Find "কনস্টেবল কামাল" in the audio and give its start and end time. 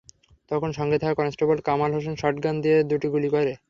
1.15-1.91